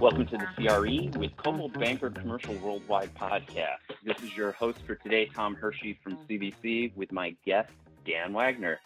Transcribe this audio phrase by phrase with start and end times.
[0.00, 3.78] Welcome to the CRE with Coldwell Banker Commercial Worldwide podcast.
[4.04, 7.72] This is your host for today, Tom Hershey from CBC, with my guest,
[8.04, 8.80] Dan Wagner.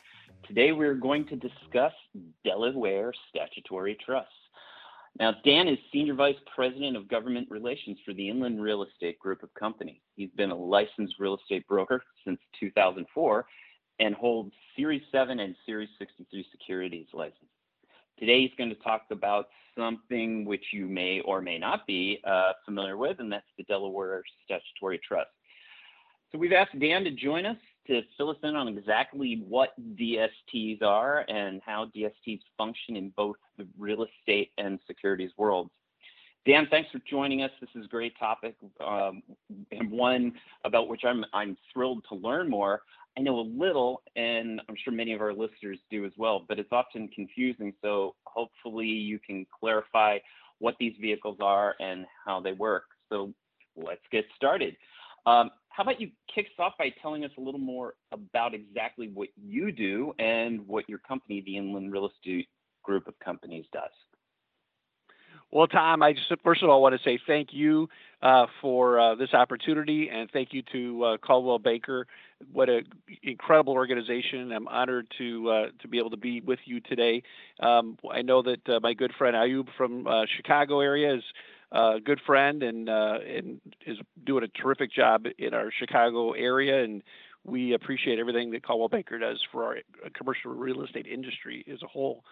[0.47, 1.93] Today we're going to discuss
[2.45, 4.33] Delaware Statutory Trusts.
[5.19, 9.43] Now, Dan is Senior Vice President of Government Relations for the Inland Real Estate Group
[9.43, 10.01] of Companies.
[10.17, 13.45] He's been a licensed real estate broker since 2004
[14.01, 17.51] and holds Series 7 and Series 63 securities license.
[18.19, 22.53] Today he's going to talk about something which you may or may not be uh,
[22.65, 25.31] familiar with, and that's the Delaware Statutory Trust.
[26.31, 30.83] So we've asked Dan to join us to fill us in on exactly what DSTs
[30.83, 35.71] are and how DSTs function in both the real estate and securities worlds.
[36.45, 37.51] Dan, thanks for joining us.
[37.61, 39.23] This is a great topic um,
[39.71, 40.33] and one
[40.65, 42.83] about which I'm, I'm thrilled to learn more.
[43.17, 46.59] I know a little, and I'm sure many of our listeners do as well, but
[46.59, 47.73] it's often confusing.
[47.81, 50.19] So hopefully you can clarify
[50.59, 52.85] what these vehicles are and how they work.
[53.09, 53.33] So
[53.77, 54.77] let's get started.
[55.27, 59.09] Um, how about you kick us off by telling us a little more about exactly
[59.09, 62.49] what you do and what your company, the Inland Real Estate
[62.83, 63.91] Group of Companies, does?
[65.53, 67.91] Well, Tom, I just first of all want to say thank you
[68.23, 72.07] uh, for uh, this opportunity, and thank you to uh, Coldwell Banker.
[72.51, 72.85] What an
[73.23, 74.51] incredible organization!
[74.51, 77.23] I'm honored to uh, to be able to be with you today.
[77.61, 81.23] Um, I know that uh, my good friend Ayub from uh, Chicago area is
[81.73, 87.03] a good friend and and is doing a terrific job in our Chicago area, and
[87.45, 89.77] we appreciate everything that Coldwell Banker does for our
[90.15, 92.25] commercial real estate industry as a whole.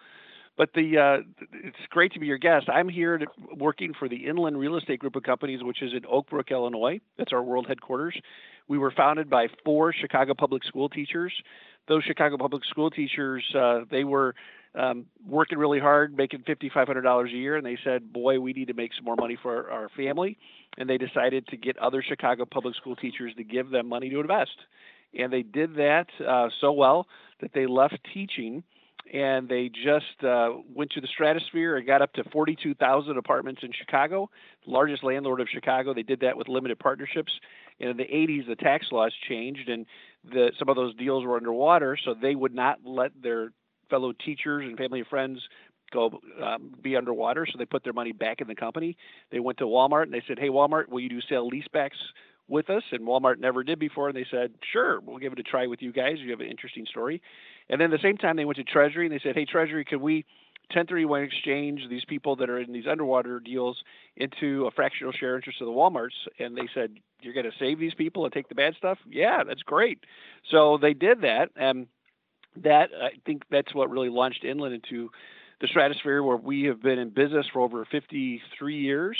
[0.57, 2.69] But the uh, it's great to be your guest.
[2.69, 3.25] I'm here to,
[3.55, 6.99] working for the Inland Real Estate Group of Companies, which is in Oak Brook, Illinois.
[7.17, 8.15] That's our world headquarters.
[8.67, 11.33] We were founded by four Chicago public school teachers.
[11.87, 14.35] Those Chicago public school teachers, uh, they were
[14.75, 18.73] um, working really hard, making $5,500 a year, and they said, "Boy, we need to
[18.73, 20.37] make some more money for our, family."
[20.77, 24.19] And they decided to get other Chicago public school teachers to give them money to
[24.21, 24.57] invest.
[25.17, 27.07] And they did that uh, so well
[27.41, 28.63] that they left teaching
[29.13, 33.71] and they just uh, went to the stratosphere and got up to 42,000 apartments in
[33.73, 34.29] Chicago,
[34.65, 35.93] largest landlord of Chicago.
[35.93, 37.31] They did that with limited partnerships.
[37.79, 39.85] And in the 80s, the tax laws changed, and
[40.23, 43.51] the, some of those deals were underwater, so they would not let their
[43.91, 45.39] fellow teachers and family and friends
[45.91, 47.45] go um, be underwater.
[47.45, 48.97] So they put their money back in the company.
[49.31, 51.99] They went to Walmart and they said, "Hey, Walmart, will you do sale leasebacks
[52.47, 55.43] with us?" And Walmart never did before, and they said, "Sure, we'll give it a
[55.43, 56.15] try with you guys.
[56.19, 57.21] You have an interesting story."
[57.69, 59.85] And then at the same time, they went to Treasury and they said, "Hey, Treasury,
[59.85, 60.25] can we
[60.69, 63.83] 1031 exchange these people that are in these underwater deals
[64.15, 67.79] into a fractional share interest of the WalMarts?" And they said, "You're going to save
[67.79, 69.99] these people and take the bad stuff?" Yeah, that's great.
[70.49, 71.87] So they did that, and
[72.63, 75.09] that I think that's what really launched Inland into
[75.61, 79.17] the stratosphere, where we have been in business for over 53 years.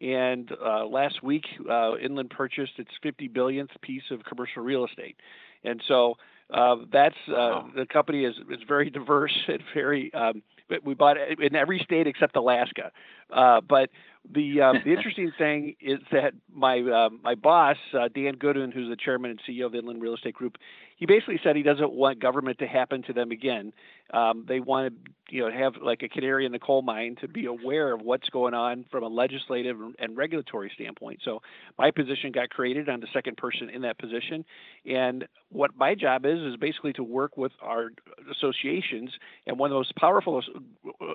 [0.00, 5.16] And uh, last week, uh, Inland purchased its 50 billionth piece of commercial real estate.
[5.62, 6.16] And so
[6.52, 7.70] uh, that's uh, wow.
[7.74, 10.12] the company is is very diverse and very.
[10.12, 10.42] Um,
[10.82, 12.90] we bought it in every state except Alaska.
[13.32, 13.90] Uh, but
[14.32, 18.88] the uh, the interesting thing is that my uh, my boss uh, Dan Goodwin, who's
[18.88, 20.56] the chairman and CEO of the Inland Real Estate Group,
[20.96, 23.72] he basically said he doesn't want government to happen to them again.
[24.12, 27.28] Um, they want to, you know, have like a canary in the coal mine to
[27.28, 31.20] be aware of what's going on from a legislative and regulatory standpoint.
[31.24, 31.40] So
[31.78, 32.88] my position got created.
[32.88, 34.44] I'm the second person in that position,
[34.86, 37.90] and what my job is is basically to work with our
[38.30, 39.10] associations.
[39.46, 40.42] And one of the most powerful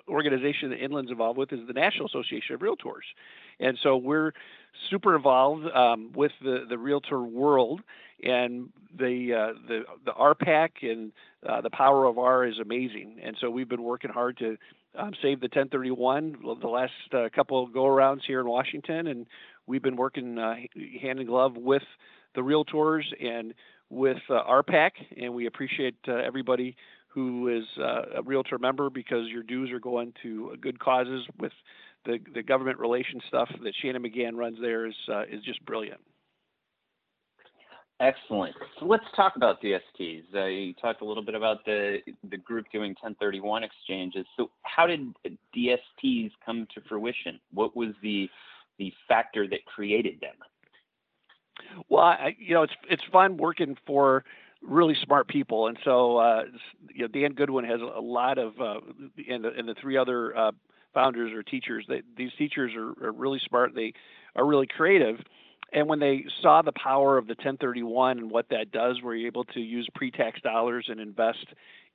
[0.08, 3.07] organizations that Inland's involved with is the National Association of Realtors.
[3.59, 4.31] And so we're
[4.89, 7.81] super involved um, with the, the realtor world,
[8.23, 11.11] and the uh, the the RPAC and
[11.47, 13.17] uh, the power of R is amazing.
[13.23, 14.57] And so we've been working hard to
[14.97, 19.25] um, save the 1031 the last uh, couple go arounds here in Washington, and
[19.67, 20.55] we've been working uh,
[21.01, 21.83] hand in glove with
[22.35, 23.53] the realtors and
[23.90, 24.91] with uh, RPAC,
[25.22, 26.75] and we appreciate uh, everybody
[27.07, 31.52] who is uh, a realtor member because your dues are going to good causes with
[32.05, 35.99] the, the government relations stuff that Shannon McGahn runs there is uh, is just brilliant.
[38.01, 38.55] Excellent.
[38.79, 40.23] So let's talk about DSTs.
[40.34, 41.97] Uh, you talked a little bit about the
[42.29, 44.25] the group doing 1031 exchanges.
[44.37, 45.13] So how did
[45.55, 47.40] DSTs come to fruition?
[47.53, 48.29] What was the
[48.78, 50.35] the factor that created them?
[51.90, 54.23] Well, I, you know, it's it's fun working for
[54.61, 56.43] really smart people, and so uh,
[56.93, 58.79] you know, Dan Goodwin has a lot of, uh,
[59.29, 60.52] and the, and the three other uh,
[60.94, 61.86] founders or teachers.
[61.88, 63.74] They, these teachers are, are, really smart.
[63.76, 63.94] They
[64.36, 65.20] are really creative,
[65.72, 69.28] and when they saw the power of the 1031 and what that does, where you're
[69.28, 71.46] able to use pre-tax dollars and invest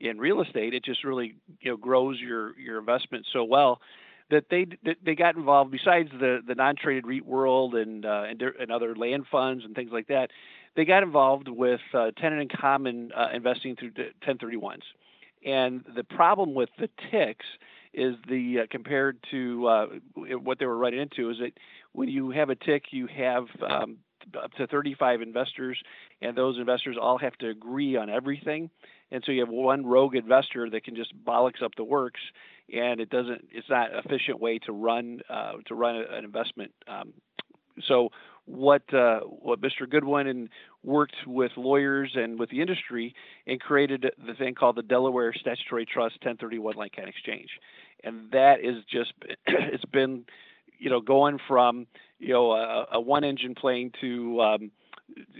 [0.00, 3.80] in real estate, it just really you know grows your your investment so well
[4.30, 5.70] that they that they got involved.
[5.70, 9.90] Besides the the non-traded REIT world and uh, and, and other land funds and things
[9.92, 10.30] like that,
[10.76, 13.92] they got involved with uh, tenant in common uh, investing through
[14.26, 14.82] 1031s.
[15.44, 17.44] And the problem with the TICs
[17.94, 19.86] is the uh, compared to uh,
[20.16, 21.52] what they were running into is that
[21.92, 23.98] when you have a TIC, you have um,
[24.42, 25.80] up to 35 investors,
[26.20, 28.70] and those investors all have to agree on everything.
[29.10, 32.20] And so you have one rogue investor that can just bollocks up the works,
[32.72, 33.48] and it doesn't.
[33.52, 36.72] It's not an efficient way to run uh, to run an investment.
[36.88, 37.12] Um,
[37.86, 38.10] so
[38.46, 39.88] what uh, what Mr.
[39.88, 40.48] Goodwin and
[40.82, 43.14] worked with lawyers and with the industry
[43.46, 47.48] and created the thing called the Delaware Statutory Trust 1031 Like-Kind Exchange,
[48.04, 49.12] and that is just
[49.46, 50.24] it's been
[50.78, 51.86] you know going from
[52.18, 54.70] you know a, a one engine plane to um,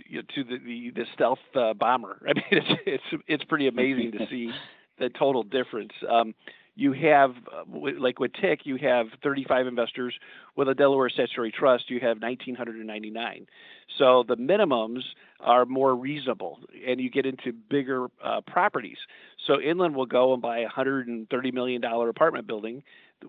[0.09, 2.21] you know, to the the, the stealth uh, bomber.
[2.27, 4.51] I mean it's it's it's pretty amazing to see
[4.99, 5.91] the total difference.
[6.09, 6.33] Um,
[6.75, 7.63] you have, uh,
[7.99, 10.13] like with TIC, you have 35 investors.
[10.57, 13.47] With a Delaware Statutory Trust, you have 1,999.
[13.97, 15.03] So the minimums
[15.39, 18.97] are more reasonable, and you get into bigger uh, properties.
[19.47, 22.83] So Inland will go and buy a $130 million apartment building,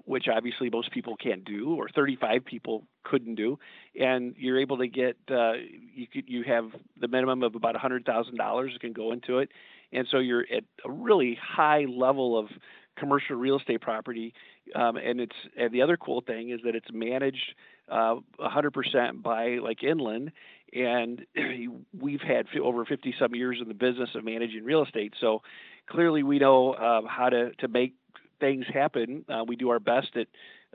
[0.04, 3.58] which obviously most people can't do, or 35 people couldn't do,
[3.98, 5.52] and you're able to get uh,
[5.94, 6.70] you could you have
[7.00, 9.50] the minimum of about $100,000 can go into it,
[9.92, 12.48] and so you're at a really high level of
[12.96, 14.34] commercial real estate property.
[14.74, 17.54] Um, and it's and the other cool thing is that it's managed
[17.88, 20.32] uh, 100% by like Inland,
[20.72, 21.24] and
[21.98, 25.14] we've had over 50 some years in the business of managing real estate.
[25.20, 25.42] So
[25.86, 27.94] clearly, we know uh, how to to make
[28.40, 29.24] things happen.
[29.28, 30.26] Uh, we do our best at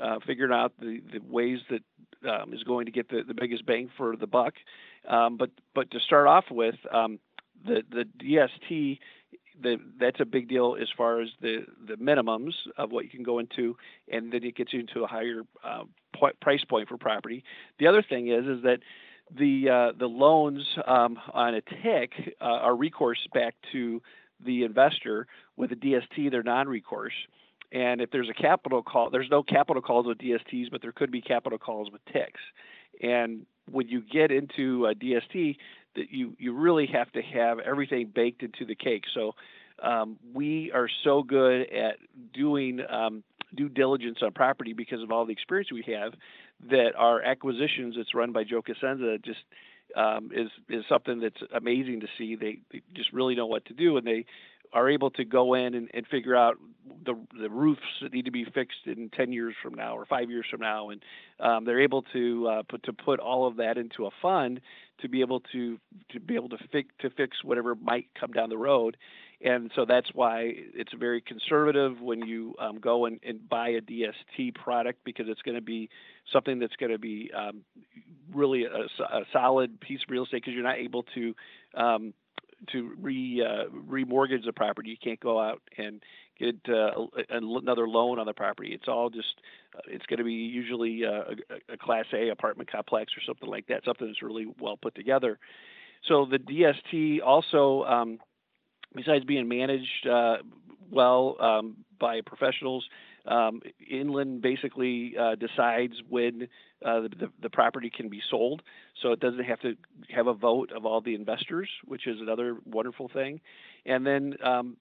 [0.01, 1.83] uh, figuring out the, the ways that
[2.27, 4.53] um, is going to get the, the biggest bang for the buck.
[5.07, 7.19] Um, but but to start off with, um,
[7.65, 8.99] the the DST
[9.61, 13.23] the, that's a big deal as far as the, the minimums of what you can
[13.23, 13.75] go into,
[14.11, 15.83] and then it gets you into a higher uh,
[16.41, 17.43] price point for property.
[17.79, 18.79] The other thing is is that
[19.37, 24.01] the uh, the loans um, on a TIC uh, are recourse back to
[24.43, 25.27] the investor.
[25.57, 27.13] With a DST, they're non-recourse.
[27.71, 31.11] And if there's a capital call, there's no capital calls with DSTs, but there could
[31.11, 32.41] be capital calls with TICs.
[33.01, 35.55] And when you get into a DST,
[35.95, 39.03] that you you really have to have everything baked into the cake.
[39.13, 39.33] So
[39.81, 41.97] um, we are so good at
[42.33, 43.23] doing um,
[43.55, 46.13] due diligence on property because of all the experience we have
[46.69, 49.39] that our acquisitions that's run by Joe Cosenza just
[49.95, 52.35] um, is is something that's amazing to see.
[52.35, 54.25] They, they, just really know what to do, and they
[54.73, 56.57] are able to go in and, and figure out
[57.05, 60.29] the the roofs that need to be fixed in 10 years from now or five
[60.29, 61.01] years from now, and
[61.39, 64.61] um, they're able to uh, put to put all of that into a fund
[65.01, 65.79] to be able to
[66.11, 68.97] to be able to fix to fix whatever might come down the road,
[69.43, 73.81] and so that's why it's very conservative when you um, go and, and buy a
[73.81, 75.89] DST product because it's going to be
[76.31, 77.61] something that's going to be um,
[78.33, 81.33] really a, a, solid piece of real estate because you're not able to
[81.75, 82.13] um,
[82.71, 84.89] to re uh, remortgage the property.
[84.89, 86.01] You can't go out and
[86.41, 86.91] get uh,
[87.29, 88.71] another loan on the property.
[88.73, 89.35] It's all just
[89.75, 91.35] uh, it's going to be usually uh,
[91.69, 93.83] a, a, Class A apartment complex or something like that.
[93.85, 95.39] Something that's really well put together.
[96.07, 98.19] So the DST also, um,
[98.95, 100.37] besides being managed uh,
[100.89, 102.85] well um, by professionals,
[103.25, 106.47] um, Inland basically uh, decides when
[106.83, 108.63] uh, the, the, property can be sold,
[108.99, 109.75] so it doesn't have to
[110.09, 113.39] have a vote of all the investors, which is another wonderful thing.
[113.85, 114.77] And then um,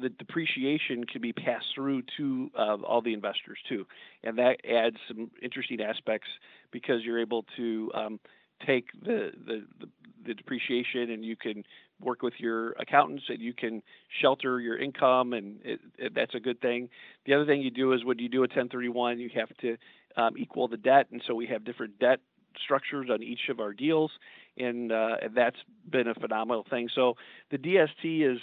[0.00, 3.86] the depreciation can be passed through to uh, all the investors too,
[4.22, 6.28] and that adds some interesting aspects
[6.70, 8.20] because you're able to um,
[8.64, 9.88] take the, the, the
[10.24, 11.64] the depreciation and you can
[12.00, 13.82] work with your accountants and you can
[14.20, 16.88] shelter your income and it, it, that's a good thing.
[17.26, 19.76] The other thing you do is when you do a 1031 you have to
[20.16, 21.08] um, equal the debt.
[21.10, 22.20] And so we have different debt
[22.62, 24.12] structures on each of our deals
[24.58, 25.56] and, uh, that's
[25.90, 27.14] been a phenomenal thing so
[27.50, 28.38] the dst is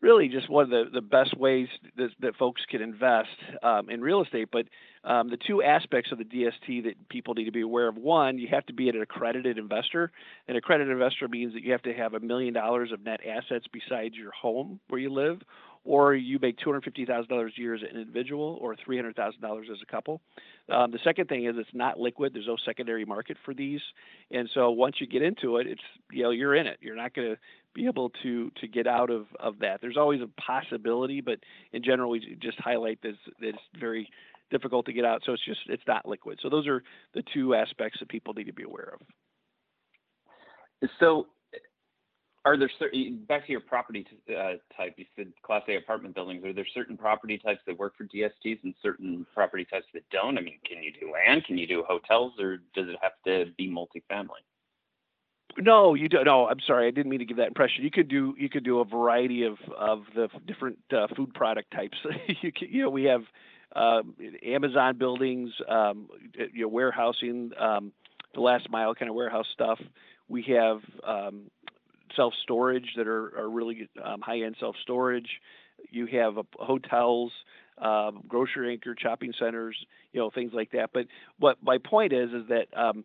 [0.00, 3.28] really just one of the, the best ways that, that folks can invest
[3.62, 4.48] um, in real estate.
[4.52, 4.66] But
[5.04, 8.38] um, the two aspects of the DST that people need to be aware of one,
[8.38, 10.12] you have to be an accredited investor.
[10.48, 13.66] An accredited investor means that you have to have a million dollars of net assets
[13.72, 15.40] besides your home where you live,
[15.86, 19.14] or you make $250,000 a year as an individual or $300,000
[19.70, 20.20] as a couple.
[20.68, 22.34] Um, the second thing is it's not liquid.
[22.34, 23.80] There's no secondary market for these.
[24.32, 26.78] And so once you get into it, it's, you know, you're in it.
[26.80, 27.36] You're not going to
[27.72, 29.80] be able to, to get out of, of that.
[29.80, 31.38] There's always a possibility, but
[31.72, 34.08] in general, we just highlight this, that it's very
[34.50, 35.22] difficult to get out.
[35.24, 36.40] So it's just, it's not liquid.
[36.42, 36.82] So those are
[37.14, 39.06] the two aspects that people need to be aware of.
[41.00, 41.26] So
[42.46, 44.94] are there certain back to your property uh, type?
[44.96, 46.44] You said Class A apartment buildings.
[46.44, 50.38] Are there certain property types that work for DSTs and certain property types that don't?
[50.38, 51.44] I mean, can you do land?
[51.44, 54.44] Can you do hotels, or does it have to be multifamily?
[55.58, 56.24] No, you don't.
[56.24, 56.86] No, I'm sorry.
[56.86, 57.82] I didn't mean to give that impression.
[57.82, 61.72] You could do you could do a variety of of the different uh, food product
[61.72, 61.96] types.
[62.42, 63.22] you can, you know we have
[63.74, 66.08] um, Amazon buildings, um,
[66.54, 67.92] know warehousing, um,
[68.34, 69.80] the last mile kind of warehouse stuff.
[70.28, 71.50] We have um,
[72.14, 75.28] self storage that are are really um, high end self storage.
[75.90, 77.32] You have uh, hotels,
[77.78, 79.76] um, grocery anchor shopping centers,
[80.12, 80.90] you know things like that.
[80.92, 81.06] But
[81.38, 83.04] what my point is is that um,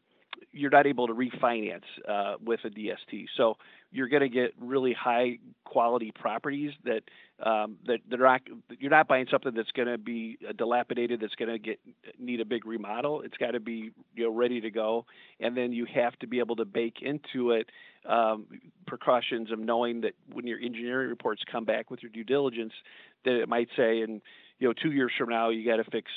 [0.54, 3.26] you're not able to refinance uh, with a DST.
[3.38, 3.56] So
[3.92, 7.02] you're going to get really high quality properties that
[7.46, 8.42] um, that they're not.
[8.80, 11.22] You're not buying something that's going to be dilapidated.
[11.22, 11.80] That's going to get
[12.20, 13.22] need a big remodel.
[13.22, 15.06] It's got to be you know ready to go,
[15.40, 17.70] and then you have to be able to bake into it
[18.08, 18.48] um,
[18.88, 22.74] precautions of knowing that when your engineering reports come back with your due diligence,
[23.26, 24.22] that it might say, and
[24.60, 26.10] you know, two years from now you got to fix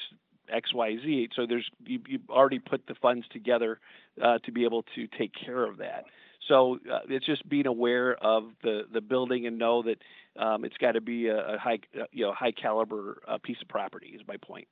[0.52, 1.28] X, Y, Z.
[1.34, 3.80] So there's you, you've already put the funds together
[4.22, 6.04] uh, to be able to take care of that.
[6.48, 9.98] So uh, it's just being aware of the the building and know that
[10.42, 13.56] um, it's got to be a, a high uh, you know high caliber uh, piece
[13.62, 14.12] of property.
[14.14, 14.68] Is my point.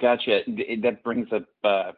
[0.00, 0.40] Gotcha.
[0.82, 1.92] That brings up uh,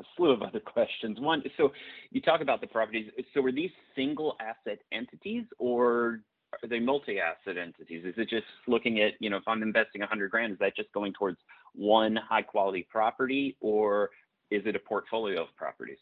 [0.00, 1.18] a slew of other questions.
[1.20, 1.72] One, so
[2.10, 3.10] you talk about the properties.
[3.34, 6.20] So are these single asset entities or
[6.52, 8.04] are they multi-asset entities?
[8.04, 10.92] Is it just looking at, you know, if I'm investing 100 grand, is that just
[10.92, 11.38] going towards
[11.74, 14.10] one high quality property or
[14.50, 15.98] is it a portfolio of properties?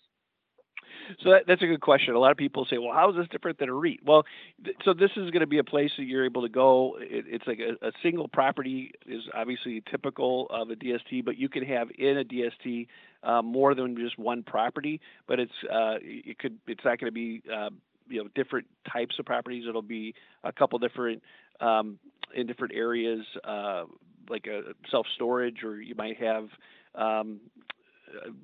[1.22, 2.14] So that, that's a good question.
[2.14, 4.00] A lot of people say, well, how is this different than a REIT?
[4.04, 4.24] Well,
[4.64, 6.98] th- so this is going to be a place that you're able to go.
[7.00, 11.48] It, it's like a, a, single property is obviously typical of a DST, but you
[11.48, 12.86] can have in a DST
[13.22, 15.00] uh, more than just one property.
[15.26, 17.70] But it's uh, it could it's not going to be uh,
[18.08, 19.64] you know different types of properties.
[19.68, 21.22] It'll be a couple different
[21.60, 21.98] um,
[22.34, 23.84] in different areas, uh,
[24.28, 26.48] like a self storage, or you might have
[26.94, 27.40] um,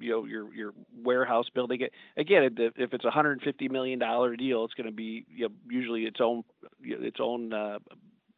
[0.00, 1.80] you know your your warehouse building.
[2.16, 5.54] Again, if it's a hundred fifty million dollar deal, it's going to be you know,
[5.68, 6.44] usually its own
[6.82, 7.78] its own uh,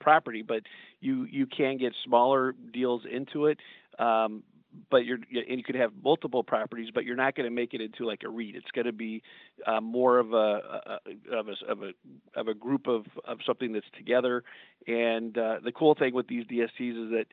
[0.00, 0.62] property, but
[1.00, 3.59] you you can get smaller deals into it.
[3.99, 4.42] Um,
[4.90, 7.80] but you're and you could have multiple properties, but you're not going to make it
[7.80, 8.56] into like a REIT.
[8.56, 9.23] It's going to be
[9.66, 11.92] uh, more of a, a, of a of a
[12.38, 14.45] of a group of of something that's together.
[14.87, 17.26] And uh, the cool thing with these DSTs is that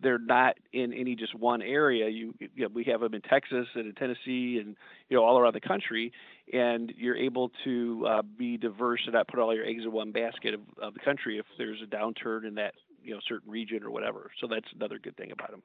[0.00, 2.08] they're not in any just one area.
[2.08, 4.76] You, you know, we have them in Texas and in Tennessee and
[5.08, 6.12] you know all around the country,
[6.52, 10.12] and you're able to uh, be diverse and not put all your eggs in one
[10.12, 13.82] basket of, of the country if there's a downturn in that you know certain region
[13.82, 14.30] or whatever.
[14.40, 15.62] So that's another good thing about them.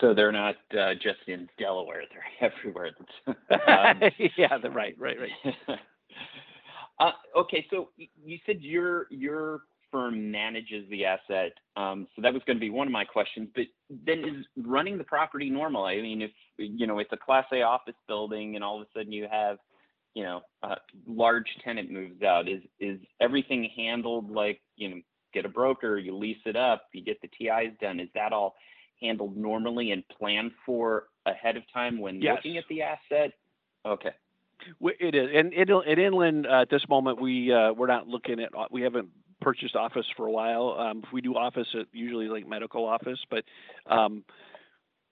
[0.00, 2.90] So they're not uh, just in Delaware; they're everywhere.
[3.26, 5.54] um, yeah, they're right, right, right.
[7.00, 11.52] uh, okay, so you said your your firm manages the asset.
[11.76, 13.48] Um, so that was going to be one of my questions.
[13.54, 13.64] But
[14.06, 15.84] then is running the property normal?
[15.84, 18.98] I mean, if you know it's a Class A office building, and all of a
[18.98, 19.58] sudden you have,
[20.14, 25.00] you know, a large tenant moves out, is is everything handled like you know,
[25.34, 27.98] get a broker, you lease it up, you get the TIs done?
[27.98, 28.54] Is that all
[29.02, 32.36] handled normally and planned for ahead of time when yes.
[32.36, 33.32] looking at the asset?
[33.84, 34.10] Okay.
[34.80, 38.50] It is, and at Inland uh, at this moment we uh, we're not looking at
[38.70, 39.08] we haven't
[39.42, 40.76] purchased office for a while.
[40.78, 43.44] Um, if we do office at usually like medical office, but
[43.86, 44.24] um,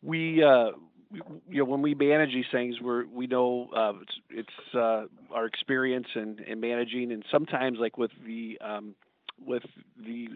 [0.03, 0.71] we, uh,
[1.13, 5.05] you know, when we manage these things, we're we know uh, it's, it's uh,
[5.35, 8.95] our experience in, in managing, and sometimes like with the um,
[9.45, 9.63] with
[10.05, 10.29] the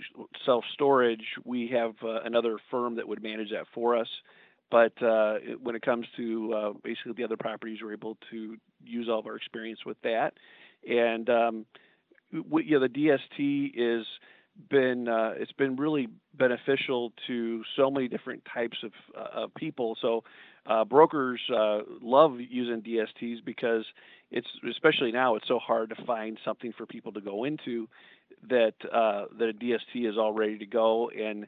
[0.44, 4.08] self storage, we have uh, another firm that would manage that for us.
[4.70, 9.08] But uh, when it comes to uh, basically the other properties, we're able to use
[9.08, 10.34] all of our experience with that.
[10.88, 11.66] And um,
[12.50, 14.06] we, the DST is
[14.70, 19.96] been uh, it's been really beneficial to so many different types of, uh, of people.
[20.00, 20.22] So
[20.66, 21.40] uh, brokers
[22.00, 23.84] love using DSTs because
[24.30, 27.88] it's especially now it's so hard to find something for people to go into
[28.48, 31.10] that uh, that a DST is all ready to go.
[31.10, 31.46] And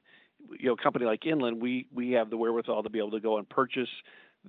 [0.59, 3.21] you know, a company like Inland, we we have the wherewithal to be able to
[3.21, 3.89] go and purchase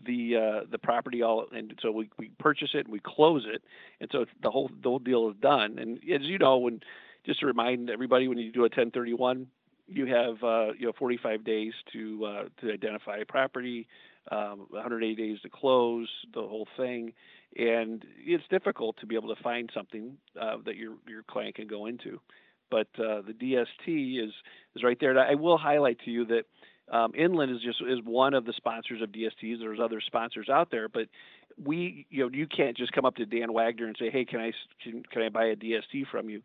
[0.05, 3.63] the uh, the property all, and so we, we purchase it and we close it,
[3.99, 5.79] and so the whole the whole deal is done.
[5.79, 6.81] And as you know, when
[7.25, 9.47] just to remind everybody, when you do a 1031,
[9.87, 13.87] you have uh, you know 45 days to uh, to identify a property,
[14.31, 17.13] um, 180 days to close the whole thing,
[17.57, 21.67] and it's difficult to be able to find something uh, that your your client can
[21.67, 22.21] go into.
[22.69, 24.33] But uh, the DST is
[24.75, 25.11] is right there.
[25.11, 26.43] And I will highlight to you that
[26.95, 29.59] um, Inland is just is one of the sponsors of DSTs.
[29.59, 31.07] There's other sponsors out there, but
[31.61, 34.39] we, you know, you can't just come up to Dan Wagner and say, "Hey, can
[34.39, 34.51] I
[34.83, 36.41] can, can I buy a DST from you?"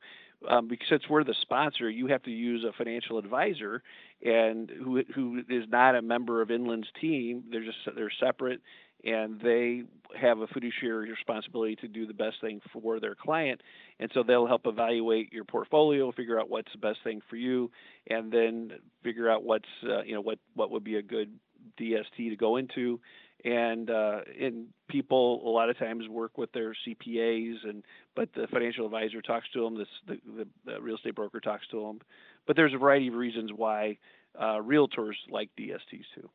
[0.48, 3.82] Um, because since we're the sponsor, you have to use a financial advisor,
[4.24, 7.44] and who who is not a member of Inland's team.
[7.50, 8.60] They're just they're separate,
[9.04, 9.84] and they
[10.18, 13.60] have a fiduciary responsibility to do the best thing for their client.
[13.98, 17.70] And so they'll help evaluate your portfolio, figure out what's the best thing for you,
[18.08, 21.32] and then figure out what's uh, you know what what would be a good
[21.80, 23.00] DST to go into.
[23.44, 27.82] And uh, and people a lot of times work with their CPAs, and
[28.14, 29.74] but the financial advisor talks to them,
[30.06, 31.98] the, the, the real estate broker talks to them.
[32.46, 33.98] But there's a variety of reasons why
[34.38, 36.30] uh, realtors like DSTs too.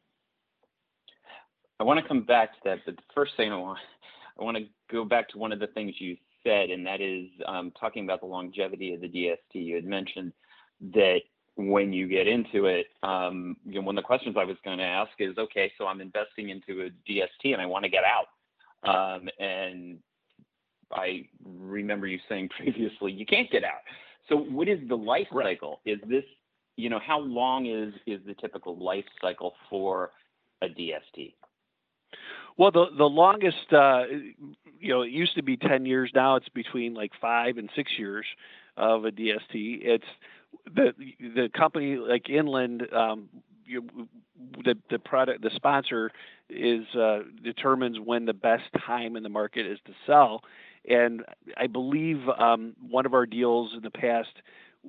[1.79, 3.79] I want to come back to that, but the first thing I want
[4.39, 7.27] I want to go back to one of the things you said, and that is
[7.48, 9.53] um, talking about the longevity of the DST.
[9.53, 10.31] You had mentioned
[10.93, 11.19] that
[11.55, 14.77] when you get into it, um, you know, one of the questions I was going
[14.77, 18.03] to ask is, okay, so I'm investing into a DST and I want to get
[18.03, 18.27] out,
[18.88, 19.98] um, and
[20.91, 23.81] I remember you saying previously you can't get out.
[24.29, 25.79] So what is the life cycle?
[25.86, 26.24] Is this,
[26.75, 30.12] you know, how long is is the typical life cycle for
[30.62, 31.34] a DST?
[32.58, 34.04] Well, the the longest, uh,
[34.80, 36.12] you know, it used to be ten years.
[36.14, 38.26] Now it's between like five and six years
[38.76, 39.80] of a DST.
[39.82, 40.06] It's
[40.66, 42.88] the the company like Inland.
[42.94, 43.30] Um,
[43.66, 43.88] you,
[44.64, 46.12] the the product the sponsor
[46.50, 50.42] is uh, determines when the best time in the market is to sell,
[50.90, 51.24] and
[51.58, 54.30] I believe um, one of our deals in the past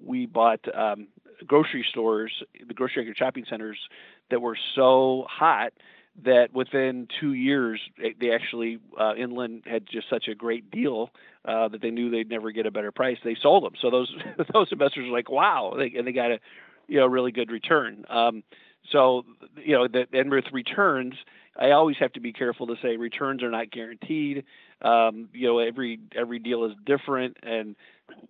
[0.07, 1.09] we bought um,
[1.47, 2.33] grocery stores,
[2.67, 3.79] the grocery shopping centers
[4.31, 5.73] that were so hot
[6.25, 7.81] that within two years
[8.21, 11.11] they actually uh, Inland had just such a great deal
[11.45, 13.19] uh, that they knew they'd never get a better price.
[13.23, 14.15] They sold them, so those
[14.53, 16.41] those investors were like, "Wow!" They, and they got a
[16.89, 18.05] you know really good return.
[18.09, 18.43] Um,
[18.91, 19.25] so
[19.57, 21.15] you know that and with returns,
[21.57, 24.45] I always have to be careful to say returns are not guaranteed.
[24.83, 27.77] Um, you know every every deal is different and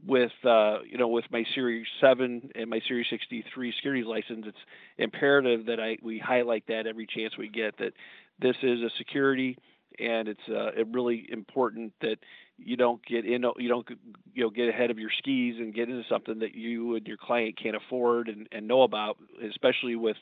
[0.06, 4.58] with uh, you know with my Series Seven and my Series 63 securities license, it's
[4.96, 7.92] imperative that I we highlight that every chance we get that
[8.40, 9.56] this is a security,
[9.98, 12.16] and it's uh, really important that
[12.56, 13.88] you don't get in you don't
[14.34, 17.16] you know get ahead of your skis and get into something that you and your
[17.16, 19.16] client can't afford and, and know about,
[19.48, 20.16] especially with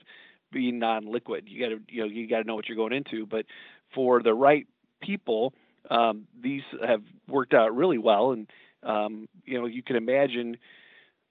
[0.52, 1.44] being non-liquid.
[1.48, 3.46] You got to you know you got to know what you're going into, but
[3.94, 4.66] for the right
[5.00, 5.52] people.
[5.88, 8.48] Um, these have worked out really well, and
[8.82, 10.56] um, you know, you can imagine,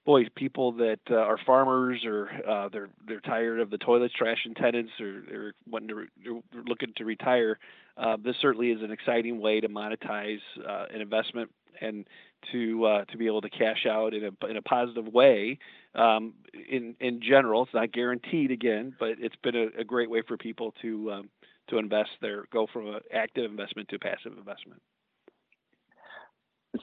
[0.04, 4.38] boy, people that uh, are farmers or uh, they're they're tired of the toilets, trash,
[4.44, 7.58] and tenants, or they're wanting to re- they're looking to retire.
[7.96, 12.06] Uh, this certainly is an exciting way to monetize uh, an investment and
[12.52, 15.58] to uh, to be able to cash out in a in a positive way.
[15.94, 16.34] Um,
[16.68, 20.36] in in general, it's not guaranteed again, but it's been a, a great way for
[20.36, 21.30] people to um,
[21.68, 24.80] to invest their go from an active investment to passive investment.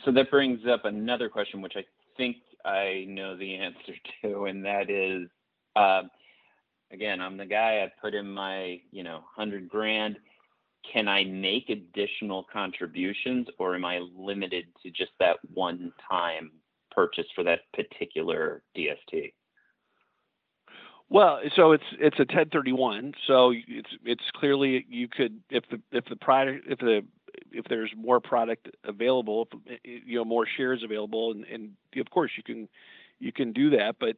[0.05, 1.83] So that brings up another question, which I
[2.17, 5.29] think I know the answer to, and that is,
[5.75, 6.03] uh,
[6.91, 7.83] again, I'm the guy.
[7.83, 10.17] I put in my, you know, hundred grand.
[10.91, 16.51] Can I make additional contributions, or am I limited to just that one-time
[16.91, 19.31] purchase for that particular DST?
[21.09, 23.13] Well, so it's it's a 1031.
[23.27, 27.05] So it's it's clearly you could if the if the product if the
[27.51, 29.47] if there's more product available,
[29.83, 32.67] you know, more shares available, and, and of course you can
[33.19, 33.95] you can do that.
[33.99, 34.17] But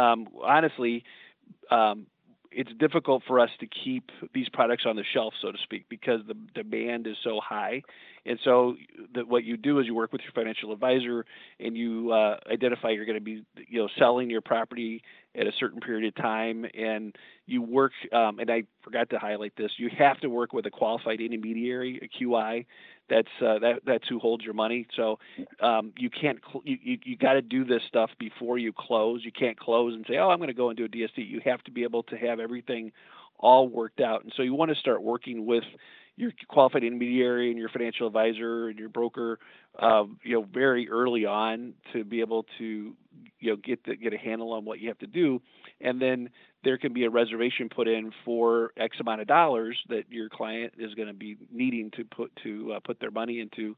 [0.00, 1.04] um, honestly,
[1.70, 2.06] um,
[2.56, 6.20] it's difficult for us to keep these products on the shelf, so to speak, because
[6.26, 7.82] the demand is so high.
[8.24, 8.76] And so,
[9.28, 11.26] what you do is you work with your financial advisor,
[11.60, 15.02] and you uh, identify you're going to be, you know, selling your property
[15.34, 17.14] at a certain period of time, and
[17.46, 17.92] you work.
[18.12, 22.00] Um, and I forgot to highlight this: you have to work with a qualified intermediary,
[22.02, 22.66] a QI,
[23.08, 24.86] that's uh, that that's who holds your money.
[24.96, 25.18] So
[25.60, 29.24] um, you can't cl- you you, you got to do this stuff before you close.
[29.24, 31.16] You can't close and say, oh, I'm going to go into a DST.
[31.16, 32.92] You have to be able to have everything
[33.38, 34.24] all worked out.
[34.24, 35.64] And so you want to start working with
[36.16, 39.38] your qualified intermediary and your financial advisor and your broker,
[39.78, 42.94] uh, you know, very early on to be able to,
[43.40, 45.40] you know, get the, get a handle on what you have to do,
[45.80, 46.30] and then
[46.64, 50.74] there can be a reservation put in for X amount of dollars that your client
[50.78, 53.76] is going to be needing to put to uh, put their money into.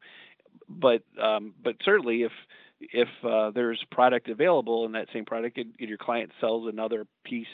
[0.68, 2.32] But um, but certainly if
[2.80, 7.06] if uh, there's product available in that same product and, and your client sells another
[7.24, 7.46] piece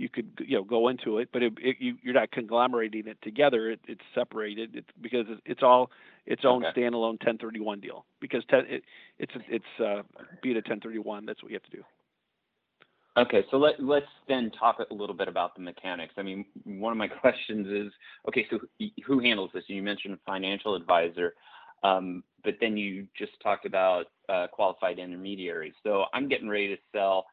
[0.00, 3.18] you could you know go into it, but it, it, you, you're not conglomerating it
[3.22, 3.70] together.
[3.70, 5.90] It, it's separated it's because it's all
[6.26, 6.80] its own okay.
[6.80, 8.06] standalone 1031 deal.
[8.20, 8.82] Because ten, it,
[9.18, 10.02] it's it's uh,
[10.42, 11.84] be it a 1031, that's what you have to do.
[13.16, 16.14] Okay, so let, let's then talk a little bit about the mechanics.
[16.16, 17.92] I mean, one of my questions is,
[18.28, 18.60] okay, so
[19.04, 19.64] who handles this?
[19.66, 21.34] You mentioned financial advisor,
[21.82, 25.74] um, but then you just talked about uh, qualified intermediaries.
[25.82, 27.26] So I'm getting ready to sell,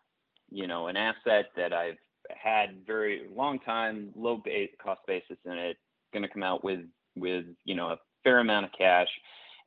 [0.49, 1.97] you know, an asset that I've
[2.29, 4.41] had very long time, low
[4.83, 5.77] cost basis in it,
[6.13, 6.81] going to come out with
[7.15, 9.09] with you know a fair amount of cash,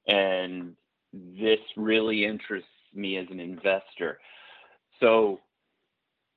[0.07, 0.75] and
[1.13, 4.19] this really interests me as an investor.
[5.01, 5.41] So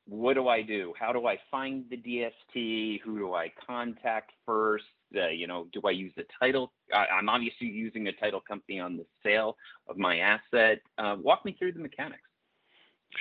[0.05, 0.93] what do I do?
[0.99, 3.01] How do I find the DST?
[3.01, 4.85] Who do I contact first?
[5.15, 6.73] Uh, you know, do I use the title?
[6.93, 9.55] I, am obviously using a title company on the sale
[9.87, 10.79] of my asset.
[10.97, 12.21] Uh, walk me through the mechanics.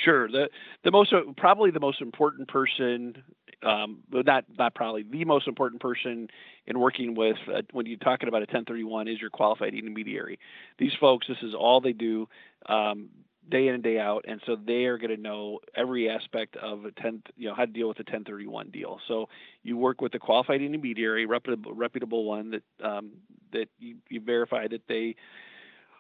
[0.05, 0.29] Sure.
[0.29, 0.49] The
[0.85, 3.23] the most probably the most important person,
[3.63, 6.29] um, not not probably the most important person
[6.67, 10.39] in working with uh, when you're talking about a 1031 is your qualified intermediary.
[10.79, 12.29] These folks, this is all they do.
[12.67, 13.11] Um,
[13.51, 16.85] day in and day out, and so they are going to know every aspect of
[16.85, 19.01] a 10, you know, how to deal with a 1031 deal.
[19.09, 19.29] So
[19.65, 23.11] you work with a qualified intermediary, reputable, reputable one that um,
[23.53, 25.17] that you, you verify that they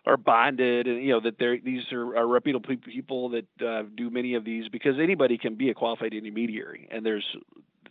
[0.05, 4.11] are bonded, and you know that they're these are, are reputable people that uh, do
[4.11, 7.25] many of these because anybody can be a qualified intermediary, and there's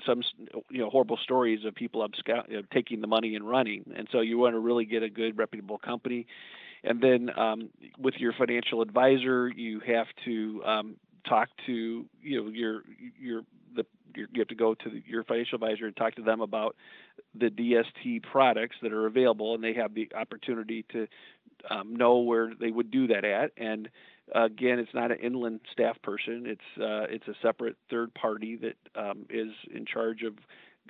[0.05, 0.21] some
[0.69, 4.07] you know horrible stories of people abscond, you know, taking the money and running, and
[4.11, 6.27] so you want to really get a good reputable company.
[6.83, 7.69] And then um,
[7.99, 10.95] with your financial advisor, you have to um,
[11.27, 12.81] talk to you know your
[13.19, 13.41] your
[13.75, 16.75] the you have to go to the, your financial advisor and talk to them about
[17.33, 21.07] the DST products that are available, and they have the opportunity to
[21.69, 23.51] um, know where they would do that at.
[23.57, 23.89] And
[24.33, 28.75] again, it's not an inland staff person; it's uh, it's a separate third party that
[29.01, 30.33] um, is in charge of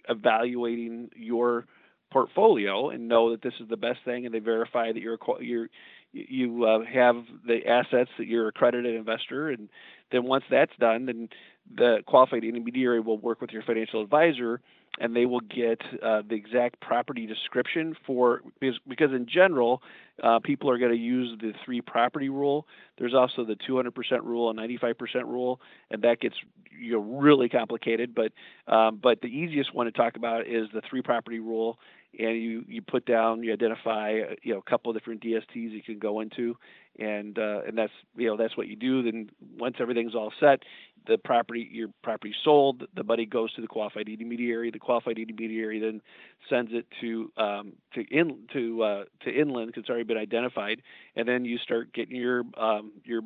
[0.10, 1.66] evaluating your
[2.12, 5.70] portfolio and know that this is the best thing, and they verify that you're you're
[6.14, 7.16] you uh, have
[7.48, 9.70] the assets that you're accredited investor, and
[10.12, 11.30] then once that's done, then
[11.76, 14.62] the qualified intermediary will work with your financial advisor,
[15.00, 19.82] and they will get uh, the exact property description for because, because in general,
[20.22, 22.68] uh, people are going to use the three property rule.
[22.98, 23.92] There's also the 200%
[24.24, 24.96] rule and 95%
[25.26, 26.36] rule, and that gets
[26.78, 28.14] you know really complicated.
[28.14, 28.34] But
[28.72, 31.80] um, but the easiest one to talk about is the three property rule,
[32.20, 35.72] and you you put down you identify uh, you know a couple of different DSTs
[35.72, 36.58] you can go into
[37.00, 40.60] and uh, and that's you know that's what you do then once everything's all set
[41.08, 45.80] the property your property sold the money goes to the qualified intermediary the qualified intermediary
[45.80, 46.02] then
[46.50, 50.82] sends it to um, to in to uh, to inland because it's already been identified
[51.16, 53.22] and then you start getting your um, your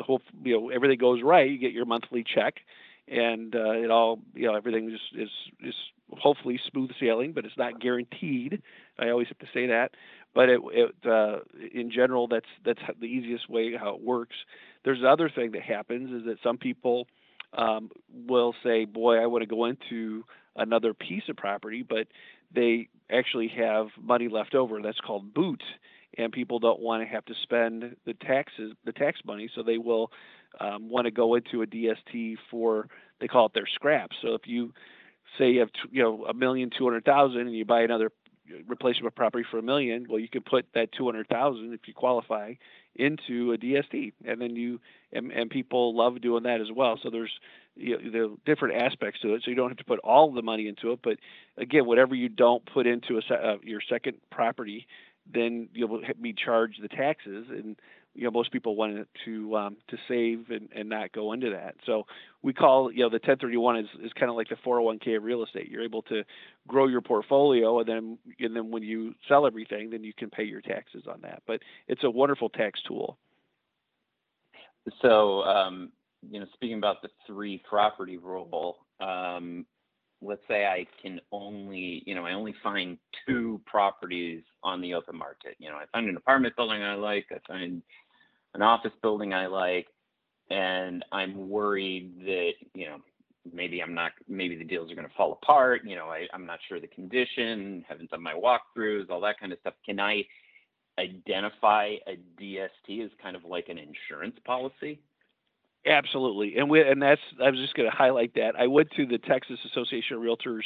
[0.00, 2.54] whole you know everything goes right you get your monthly check
[3.08, 5.74] and uh, it all you know everything is is is
[6.18, 8.62] hopefully smooth sailing, but it's not guaranteed.
[8.98, 9.92] I always have to say that.
[10.34, 11.40] But it, it uh,
[11.72, 14.36] in general, that's that's the easiest way how it works.
[14.84, 17.06] There's another thing that happens is that some people
[17.56, 17.90] um,
[18.26, 20.24] will say, "Boy, I want to go into
[20.56, 22.06] another piece of property," but
[22.54, 24.80] they actually have money left over.
[24.80, 25.62] That's called boot,
[26.16, 29.78] and people don't want to have to spend the taxes, the tax money, so they
[29.78, 30.10] will
[30.60, 32.88] um, want to go into a DST for
[33.20, 34.16] they call it their scraps.
[34.22, 34.72] So if you
[35.38, 38.10] say you have you know a million two hundred thousand and you buy another
[38.66, 41.94] replacement property for a million, well you can put that two hundred thousand if you
[41.94, 42.54] qualify
[42.94, 44.80] into a DST, and then you
[45.12, 46.98] and, and people love doing that as well.
[47.02, 47.32] So there's
[47.76, 49.42] you know, the different aspects to it.
[49.44, 51.18] So you don't have to put all the money into it, but
[51.56, 54.86] again, whatever you don't put into a, uh, your second property,
[55.32, 57.76] then you'll be charged the taxes and
[58.14, 61.76] you know most people want to um, to save and, and not go into that.
[61.86, 62.04] So
[62.42, 65.42] we call you know the 1031 is, is kind of like the 401k of real
[65.42, 65.68] estate.
[65.70, 66.22] You're able to
[66.68, 70.44] grow your portfolio, and then and then when you sell everything, then you can pay
[70.44, 71.42] your taxes on that.
[71.46, 73.18] But it's a wonderful tax tool.
[75.00, 75.92] So um,
[76.30, 79.66] you know, speaking about the three property rule, um,
[80.22, 85.16] let's say I can only, you know, I only find two properties on the open
[85.16, 85.56] market.
[85.58, 87.82] You know, I find an apartment building I like, I find
[88.54, 89.88] an office building I like,
[90.50, 92.98] and I'm worried that, you know,
[93.52, 95.82] maybe I'm not, maybe the deals are going to fall apart.
[95.84, 99.52] You know, I, I'm not sure the condition, haven't done my walkthroughs, all that kind
[99.52, 99.74] of stuff.
[99.84, 100.24] Can I
[100.98, 105.00] identify a DST as kind of like an insurance policy?
[105.84, 108.54] Absolutely, and we and that's I was just going to highlight that.
[108.56, 110.60] I went to the Texas Association of Realtors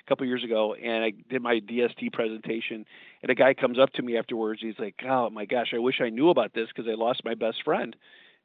[0.00, 2.86] a couple years ago, and I did my DST presentation,
[3.22, 4.62] and a guy comes up to me afterwards.
[4.62, 7.34] He's like, "Oh my gosh, I wish I knew about this because I lost my
[7.34, 7.94] best friend."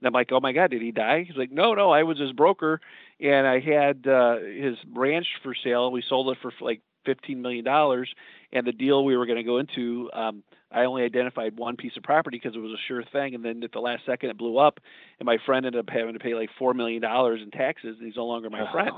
[0.01, 2.19] And I'm like, "Oh my God, did he die?" He's like, "No, no, I was
[2.19, 2.81] his broker,
[3.21, 5.91] and I had uh, his ranch for sale.
[5.93, 8.13] We sold it for like fifteen million dollars,
[8.51, 11.95] and the deal we were going to go into." Um, I only identified one piece
[11.95, 14.37] of property because it was a sure thing, and then at the last second it
[14.37, 14.79] blew up,
[15.19, 18.05] and my friend ended up having to pay like four million dollars in taxes, and
[18.05, 18.91] he's no longer my friend.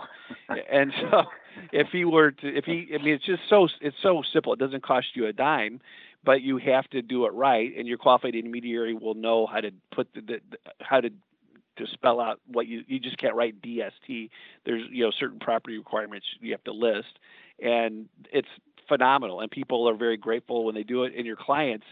[0.50, 0.56] Oh.
[0.72, 1.24] and so,
[1.72, 4.54] if he were to, if he, I mean, it's just so it's so simple.
[4.54, 5.80] It doesn't cost you a dime,
[6.24, 9.72] but you have to do it right, and your qualified intermediary will know how to
[9.92, 10.42] put the, the
[10.82, 11.12] how to
[11.80, 14.30] to spell out what you you just can't write DST.
[14.66, 17.20] There's you know certain property requirements you have to list,
[17.62, 18.48] and it's
[18.90, 21.14] phenomenal, and people are very grateful when they do it.
[21.16, 21.86] And your clients,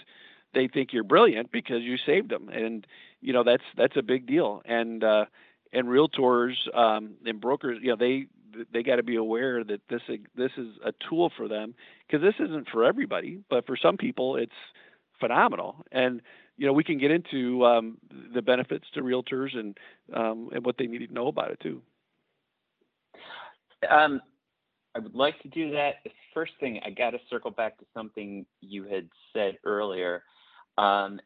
[0.54, 2.86] they think you're brilliant because you saved them, and
[3.22, 4.62] you know that's that's a big deal.
[4.66, 5.26] And uh,
[5.72, 8.28] and realtors um, and brokers, you know, they
[8.74, 10.02] they got to be aware that this
[10.36, 14.36] this is a tool for them because this isn't for everybody, but for some people
[14.36, 14.52] it's
[15.20, 15.86] phenomenal.
[15.92, 16.22] And
[16.58, 17.98] you know, we can get into um,
[18.34, 19.78] the benefits to realtors and
[20.14, 21.82] um, and what they need to know about it too.
[23.90, 24.22] Um,
[24.98, 25.96] I would like to do that.
[26.34, 30.24] First thing, I got to circle back to something you had said earlier.
[30.80, 31.20] Um,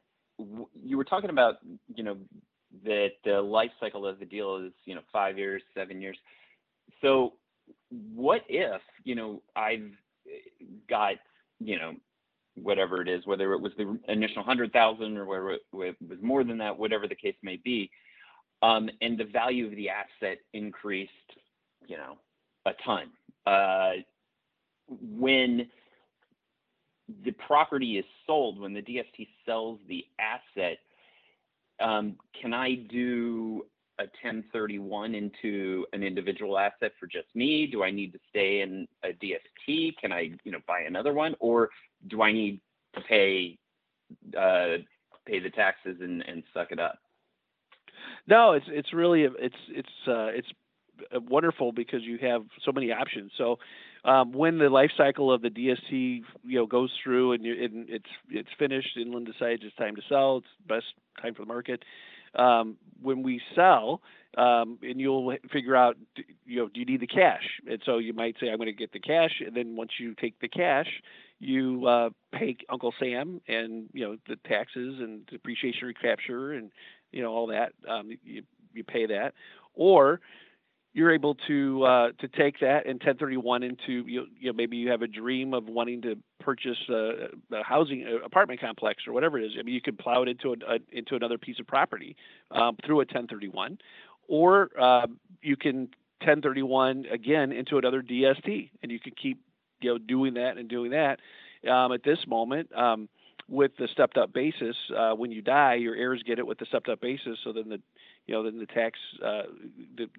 [0.83, 1.55] you were talking about,
[1.95, 2.17] you know,
[2.83, 6.17] that the life cycle of the deal is, you know, five years, seven years.
[7.01, 7.33] So,
[8.13, 9.89] what if, you know, I've
[10.89, 11.13] got,
[11.59, 11.93] you know,
[12.61, 16.43] whatever it is, whether it was the initial hundred thousand or whether it was more
[16.43, 17.89] than that, whatever the case may be,
[18.63, 21.11] um, and the value of the asset increased,
[21.87, 22.17] you know,
[22.65, 23.07] a ton
[24.87, 25.67] when
[27.23, 30.77] the property is sold, when the DST sells the asset,
[31.79, 33.65] um, can I do
[33.99, 37.67] a 1031 into an individual asset for just me?
[37.67, 39.97] Do I need to stay in a DST?
[39.97, 41.69] Can I, you know, buy another one, or
[42.07, 42.61] do I need
[42.95, 43.57] to pay
[44.37, 44.77] uh,
[45.25, 46.99] pay the taxes and, and suck it up?
[48.27, 50.53] No, it's it's really it's it's uh, it's uh,
[51.13, 53.31] wonderful because you have so many options.
[53.37, 53.59] So
[54.03, 55.91] um, when the life cycle of the DST
[56.43, 60.01] you know goes through and, you, and it's it's finished, Inland decides it's time to
[60.09, 60.37] sell.
[60.37, 60.85] It's best
[61.21, 61.83] time for the market.
[62.33, 64.01] Um, when we sell,
[64.37, 65.97] um, and you'll figure out,
[66.45, 67.43] you know, do you need the cash?
[67.69, 70.15] And so you might say, I'm going to get the cash, and then once you
[70.15, 70.87] take the cash,
[71.39, 76.71] you uh, pay Uncle Sam and you know the taxes and depreciation recapture and
[77.11, 77.73] you know all that.
[77.89, 79.33] Um, you you pay that,
[79.73, 80.21] or
[80.93, 84.89] you're able to uh, to take that and 1031 into you, you know maybe you
[84.89, 89.39] have a dream of wanting to purchase a, a housing a apartment complex or whatever
[89.39, 89.51] it is.
[89.59, 92.15] I mean, you could plow it into a, a into another piece of property
[92.51, 93.77] um, through a 1031,
[94.27, 95.07] or uh,
[95.41, 99.39] you can 1031 again into another DST, and you can keep
[99.79, 101.19] you know doing that and doing that.
[101.69, 102.69] Um, at this moment.
[102.75, 103.07] Um,
[103.49, 106.65] with the stepped up basis, uh, when you die, your heirs get it with the
[106.65, 107.37] stepped up basis.
[107.43, 107.81] So then the
[108.27, 109.43] you know, then the tax, uh,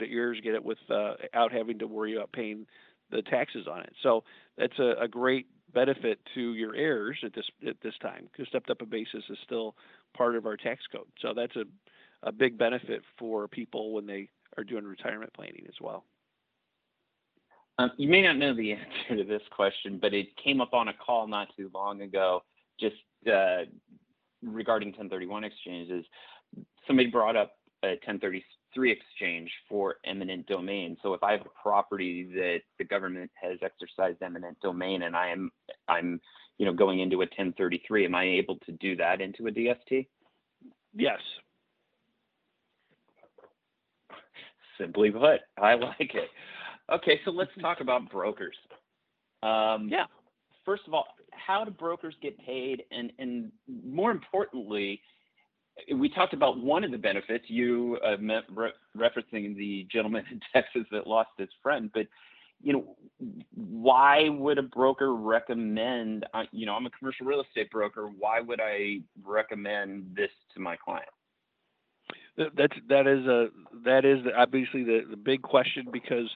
[0.01, 2.67] heirs get it without uh, having to worry about paying
[3.11, 3.93] the taxes on it.
[4.03, 4.25] So
[4.57, 8.71] that's a, a great benefit to your heirs at this at this time because stepped
[8.71, 9.75] up a basis is still
[10.17, 11.07] part of our tax code.
[11.21, 11.65] So that's a,
[12.23, 16.05] a big benefit for people when they are doing retirement planning as well.
[17.79, 18.73] Um, you may not know the
[19.09, 22.43] answer to this question, but it came up on a call not too long ago,
[22.79, 23.63] just uh,
[24.43, 26.05] regarding 1031 exchanges.
[26.87, 30.97] Somebody brought up a 1033 exchange for eminent domain.
[31.03, 35.29] So if I have a property that the government has exercised eminent domain and I
[35.29, 35.51] am
[35.89, 36.21] I'm
[36.59, 40.07] you know going into a 1033, am I able to do that into a DST?
[40.95, 41.21] Yes.
[44.79, 46.29] Simply put, I like it.
[46.93, 48.57] Okay, so let's talk about brokers.
[49.43, 50.07] Um, yeah.
[50.65, 53.51] First of all, how do brokers get paid, and and
[53.85, 55.01] more importantly,
[55.97, 60.83] we talked about one of the benefits you uh, re- referencing the gentleman in Texas
[60.91, 62.07] that lost his friend, but
[62.63, 62.97] you know,
[63.55, 66.25] why would a broker recommend?
[66.33, 68.09] Uh, you know, I'm a commercial real estate broker.
[68.17, 71.09] Why would I recommend this to my client?
[72.37, 73.49] That's that is a
[73.85, 76.31] that is obviously the the big question because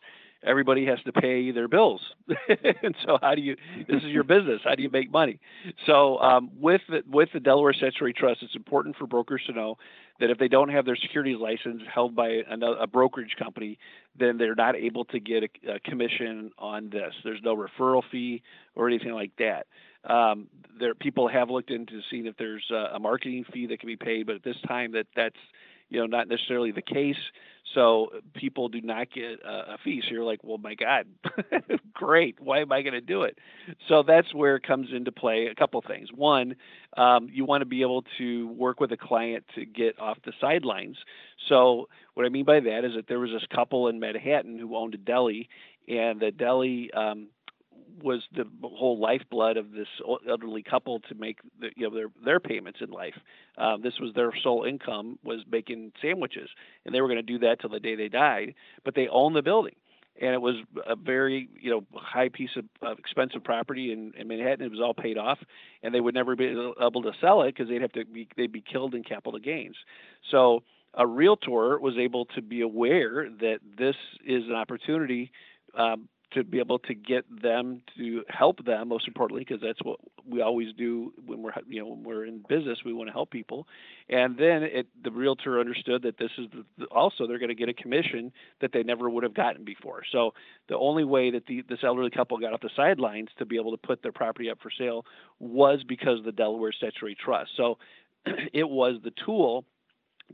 [0.46, 2.00] everybody has to pay their bills.
[2.48, 3.56] and so how do you
[3.88, 4.60] this is your business.
[4.64, 5.40] How do you make money?
[5.86, 9.76] So um, with the, with the Delaware Statutory Trust, it's important for brokers to know
[10.20, 13.78] that if they don't have their securities license held by a, a brokerage company,
[14.18, 17.12] then they're not able to get a, a, commission on this.
[17.22, 18.42] There's no referral fee
[18.74, 19.66] or anything like that.
[20.08, 20.46] Um,
[20.78, 23.96] there people have looked into seeing if there's a, a marketing fee that can be
[23.96, 25.36] paid, but at this time that that's
[25.88, 27.16] you know not necessarily the case.
[27.74, 30.02] So people do not get a, a fee.
[30.02, 31.06] So you're like, well, my God,
[31.92, 32.40] great.
[32.40, 33.38] Why am I going to do it?
[33.88, 35.46] So that's where it comes into play.
[35.46, 36.08] A couple things.
[36.12, 36.56] One,
[36.96, 40.32] um, you want to be able to work with a client to get off the
[40.40, 40.96] sidelines.
[41.48, 44.76] So what I mean by that is that there was this couple in Manhattan who
[44.76, 45.48] owned a deli,
[45.88, 47.28] and the deli um,
[48.02, 49.88] was the whole lifeblood of this
[50.28, 53.14] elderly couple to make the, you know their their payments in life.
[53.58, 56.48] Um, this was their sole income was making sandwiches,
[56.84, 58.54] and they were going to do that till the day they died.
[58.84, 59.74] But they owned the building,
[60.20, 60.56] and it was
[60.86, 64.64] a very you know high piece of, of expensive property in, in Manhattan.
[64.64, 65.38] It was all paid off,
[65.82, 68.52] and they would never be able to sell it because they'd have to be they'd
[68.52, 69.76] be killed in capital gains.
[70.30, 70.62] So
[70.94, 75.30] a realtor was able to be aware that this is an opportunity
[75.76, 79.98] um, to be able to get them to help them most importantly because that's what
[80.28, 83.30] we always do when we're you know when we're in business we want to help
[83.30, 83.66] people.
[84.08, 86.46] And then it, the realtor understood that this is
[86.78, 90.02] the, also they're going to get a commission that they never would have gotten before.
[90.12, 90.34] So
[90.68, 93.72] the only way that the, this elderly couple got off the sidelines to be able
[93.72, 95.06] to put their property up for sale
[95.40, 97.52] was because of the Delaware statutory trust.
[97.56, 97.78] So
[98.52, 99.64] it was the tool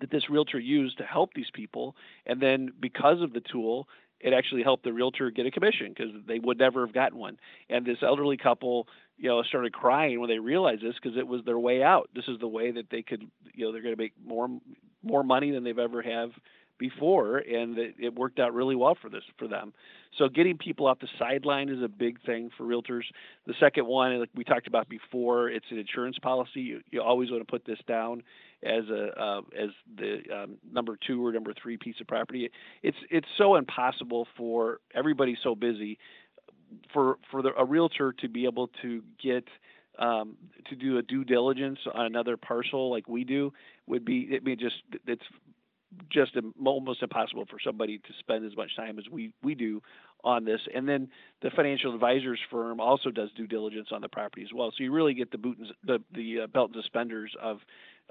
[0.01, 1.95] that this realtor used to help these people.
[2.27, 3.89] And then because of the tool
[4.23, 7.39] it actually helped the realtor get a commission because they would never have gotten one.
[7.69, 8.87] And this elderly couple,
[9.19, 12.09] you know, started crying when they realized this because it was their way out.
[12.15, 14.49] This is the way that they could, you know, they're going to make more
[15.03, 16.31] more money than they've ever have
[16.83, 19.73] before, and it, it worked out really well for this for them.
[20.19, 23.05] So getting people off the sideline is a big thing for realtors.
[23.47, 26.61] The second one, like we talked about before, it's an insurance policy.
[26.61, 28.25] You, you always want to put this down
[28.65, 32.51] as a uh, as the um, number two or number three piece of property.
[32.83, 35.99] It's it's so impossible for everybody so busy
[36.93, 39.47] for for the, a realtor to be able to get
[39.99, 40.37] um,
[40.69, 43.53] to do a due diligence on another parcel like we do
[43.87, 45.23] would be it mean just it's
[46.11, 46.33] just
[46.65, 49.83] almost impossible for somebody to spend as much time as we we do
[50.25, 50.61] on this.
[50.75, 51.09] And then
[51.43, 54.73] the financial advisors firm also does due diligence on the property as well.
[54.77, 57.59] So you really get the boot and the the uh, belt and suspenders of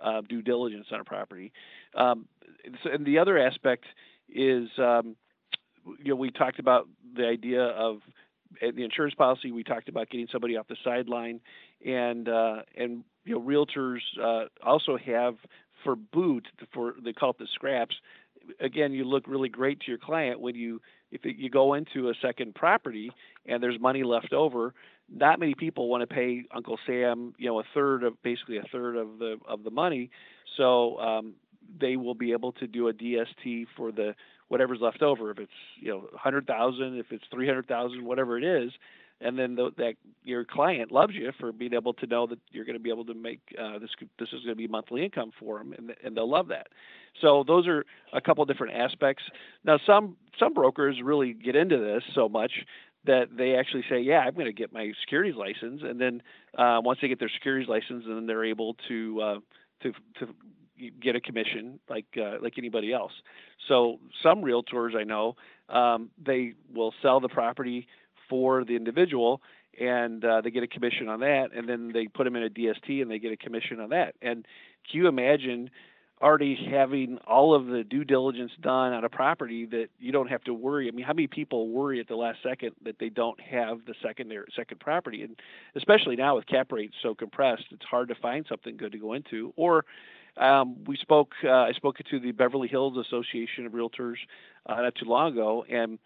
[0.02, 1.52] uh, due diligence on a property.
[1.96, 2.28] Um,
[2.92, 3.86] and the other aspect
[4.30, 5.16] is, um,
[6.00, 8.00] you know, we talked about the idea of
[8.60, 9.52] the insurance policy.
[9.52, 11.40] We talked about getting somebody off the sideline,
[11.86, 15.36] and uh, and you know, realtors uh, also have
[15.84, 17.96] for boot for they call it the scraps.
[18.60, 22.14] Again, you look really great to your client when you if you go into a
[22.22, 23.12] second property
[23.46, 24.74] and there's money left over
[25.12, 28.64] not many people want to pay Uncle Sam, you know, a third of basically a
[28.72, 30.10] third of the of the money.
[30.58, 31.34] So um,
[31.80, 34.16] they will be able to do a DST for the
[34.48, 35.32] whatever's left over.
[35.32, 38.72] If it's you know hundred thousand, if it's three hundred thousand, whatever it is,
[39.24, 42.66] and then the, that your client loves you for being able to know that you're
[42.66, 43.90] going to be able to make uh, this.
[44.20, 46.68] This is going to be monthly income for them, and and they'll love that.
[47.22, 49.24] So those are a couple different aspects.
[49.64, 52.52] Now some some brokers really get into this so much
[53.06, 56.22] that they actually say, yeah, I'm going to get my securities license, and then
[56.58, 59.40] uh, once they get their securities license, then they're able to uh,
[59.84, 60.34] to to
[61.02, 63.12] get a commission like uh, like anybody else.
[63.68, 65.36] So some realtors I know
[65.70, 67.88] um, they will sell the property
[68.32, 69.42] for the individual,
[69.80, 72.50] and uh, they get a commission on that, and then they put them in a
[72.50, 74.16] DST and they get a commission on that.
[74.22, 74.48] And
[74.90, 75.70] can you imagine?
[76.22, 80.44] already having all of the due diligence done on a property that you don't have
[80.44, 80.88] to worry.
[80.88, 83.96] I mean, how many people worry at the last second that they don't have the
[84.04, 85.24] second second property?
[85.24, 85.36] And
[85.76, 89.14] especially now with cap rates so compressed, it's hard to find something good to go
[89.14, 89.52] into.
[89.56, 89.86] Or
[90.38, 94.18] um, we spoke, uh, I spoke to the Beverly Hills Association of Realtors
[94.68, 95.98] uh, not too long ago, and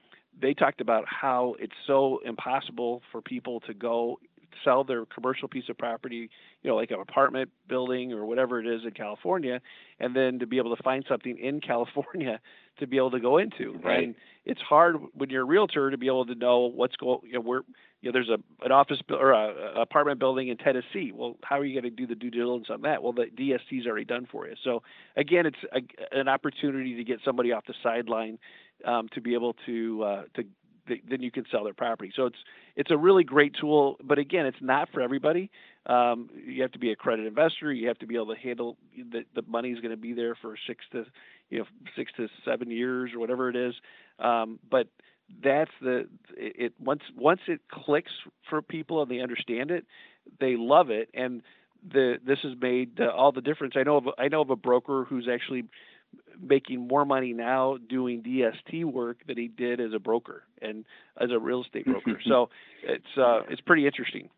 [0.42, 4.20] they talked about how it's so impossible for people to go
[4.64, 6.30] sell their commercial piece of property,
[6.62, 9.62] you know, like an apartment building or whatever it is in California,
[10.00, 12.40] and then to be able to find something in California
[12.80, 13.80] to be able to go into.
[13.84, 14.04] Right.
[14.04, 14.16] And
[14.46, 17.20] it's hard when you're a realtor to be able to know what's going.
[17.24, 17.62] You know, where
[18.02, 21.12] you know, there's a an office or a, a apartment building in Tennessee.
[21.14, 23.02] Well, how are you going to do the due diligence on that?
[23.02, 24.56] Well, the DST is already done for you.
[24.64, 24.84] So
[25.18, 28.38] again, it's a, an opportunity to get somebody off the sideline
[28.86, 30.44] um, to be able to uh, to
[30.88, 32.12] then you can sell their property.
[32.16, 32.38] So it's
[32.76, 35.50] it's a really great tool, but again, it's not for everybody.
[35.86, 37.72] Um, you have to be accredited investor.
[37.72, 40.36] You have to be able to handle the the money is going to be there
[40.36, 41.06] for six to
[41.50, 43.74] you know six to seven years or whatever it is.
[44.20, 44.88] Um, but
[45.44, 48.12] that's the it once once it clicks
[48.50, 49.86] for people and they understand it,
[50.40, 51.42] they love it and
[51.92, 53.76] the this has made uh, all the difference.
[53.78, 55.66] I know of I know of a broker who's actually
[56.42, 60.86] making more money now doing DST work than he did as a broker and
[61.20, 62.20] as a real estate broker.
[62.28, 62.50] so
[62.84, 64.30] it's uh, it's pretty interesting.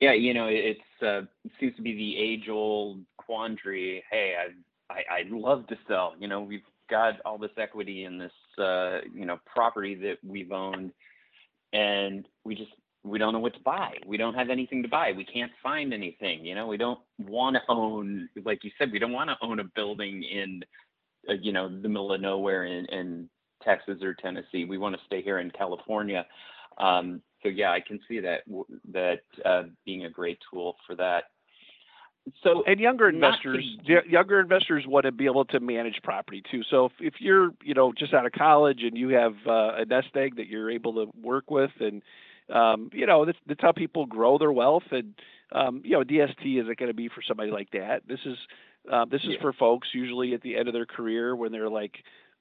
[0.00, 4.04] Yeah, you know, it's uh, it seems to be the age-old quandary.
[4.10, 6.14] Hey, I, I I'd love to sell.
[6.18, 10.52] You know, we've got all this equity in this uh, you know property that we've
[10.52, 10.92] owned,
[11.72, 12.70] and we just
[13.04, 13.92] we don't know what to buy.
[14.06, 15.12] We don't have anything to buy.
[15.16, 16.44] We can't find anything.
[16.44, 19.60] You know, we don't want to own, like you said, we don't want to own
[19.60, 20.62] a building in,
[21.28, 23.28] uh, you know, the middle of nowhere in, in
[23.62, 24.64] Texas or Tennessee.
[24.64, 26.26] We want to stay here in California.
[26.78, 28.40] Um, so yeah, I can see that
[28.92, 31.24] that uh, being a great tool for that.
[32.42, 34.00] So and younger investors, to...
[34.08, 36.62] younger investors want to be able to manage property too.
[36.70, 39.84] So if, if you're you know just out of college and you have uh, a
[39.84, 42.02] nest egg that you're able to work with, and
[42.52, 44.84] um, you know that's, that's how people grow their wealth.
[44.90, 45.14] And
[45.52, 48.02] um, you know DST isn't going to be for somebody like that.
[48.06, 48.36] This is
[48.90, 49.40] uh, this is yeah.
[49.40, 51.96] for folks usually at the end of their career when they're like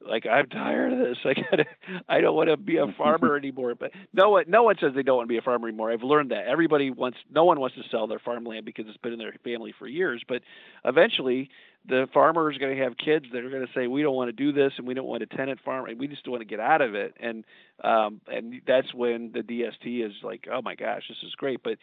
[0.06, 1.18] like I'm tired of this.
[1.26, 1.66] I gotta,
[2.08, 3.76] I don't want to be a farmer anymore.
[3.76, 5.92] But no one no one says they don't want to be a farmer anymore.
[5.92, 9.14] I've learned that everybody wants no one wants to sell their farmland because it's been
[9.14, 10.24] in their family for years.
[10.28, 10.42] But
[10.86, 11.50] eventually,
[11.88, 14.30] the farmer is going to have kids that are going to say we don't want
[14.30, 16.46] to do this and we don't want a tenant farm and we just want to
[16.46, 17.16] get out of it.
[17.20, 17.46] And
[17.84, 21.62] um, and that's when the DST is like, oh my gosh, this is great.
[21.64, 21.78] But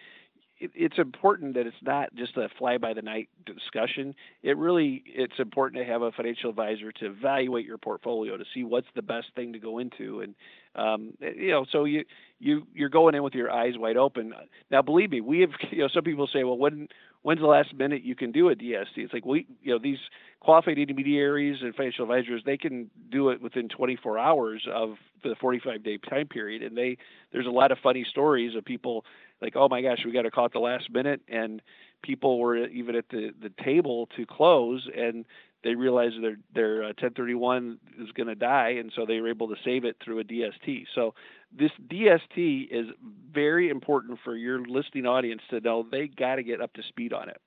[0.59, 4.15] it, it's important that it's not just a fly by the night discussion.
[4.43, 8.65] It really it's important to have a financial advisor to evaluate your portfolio to see
[8.65, 10.35] what's the best thing to go into and
[10.77, 12.05] um, you know so you
[12.41, 14.33] you you're going in with your eyes wide open.
[14.71, 16.89] Now believe me, we have you know some people say well when
[17.23, 18.97] when's the last minute you can do a DST?
[18.97, 19.99] It's like we you know these
[20.41, 25.83] qualified intermediaries and financial advisors they can do it within 24 hours of the 45
[25.83, 26.99] day time period and they
[27.33, 29.05] there's a lot of funny stories of people
[29.41, 31.61] like, oh my gosh, we got to call at the last minute, and
[32.03, 35.25] people were even at the, the table to close, and
[35.65, 39.49] they realized their their uh, 1031 is going to die, and so they were able
[39.49, 40.85] to save it through a DST.
[40.95, 41.15] So
[41.57, 42.87] this DST is
[43.33, 47.13] very important for your listening audience to know they got to get up to speed
[47.13, 47.41] on it.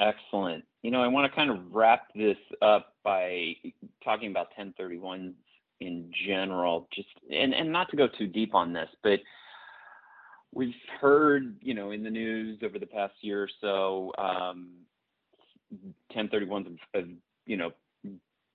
[0.00, 0.64] Excellent.
[0.82, 3.54] You know, I want to kind of wrap this up by
[4.02, 5.34] talking about 1031s
[5.80, 9.20] in general, just and, and not to go too deep on this, but
[10.52, 14.70] we've heard, you know, in the news over the past year or so, um,
[16.14, 17.08] 1031s have,
[17.46, 17.70] you know,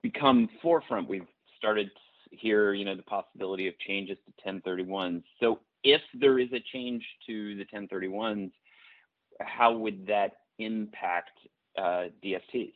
[0.01, 1.07] become forefront.
[1.07, 1.27] We've
[1.57, 1.89] started
[2.29, 5.23] to hear, you know, the possibility of changes to 1031s.
[5.39, 8.51] So if there is a change to the 1031s,
[9.39, 11.31] how would that impact
[11.77, 12.73] uh, DSTs?